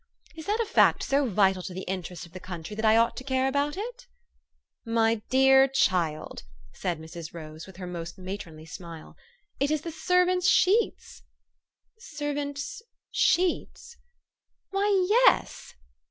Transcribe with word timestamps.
Is 0.35 0.47
that 0.47 0.59
a 0.59 0.65
fact 0.65 1.03
so 1.03 1.29
vital 1.29 1.61
to 1.61 1.75
the 1.75 1.83
interests 1.83 2.25
of 2.25 2.31
the 2.31 2.39
country, 2.39 2.75
that 2.75 2.83
I 2.83 2.97
ought 2.97 3.15
to 3.17 3.23
care 3.23 3.47
about 3.47 3.77
it? 3.77 4.07
""My 4.99 5.21
dear 5.29 5.67
child," 5.67 6.41
cried 6.73 6.97
Mrs. 6.97 7.35
Rose 7.35 7.67
with 7.67 7.77
her 7.77 7.85
most 7.85 8.17
matronly 8.17 8.65
smile," 8.65 9.15
it 9.59 9.69
is 9.69 9.83
the 9.83 9.91
servants' 9.91 10.47
sheets!"" 10.49 11.21
Servants' 12.17 12.81
sheets?" 13.11 13.95
"Why, 14.71 15.05
yes. 15.07 15.75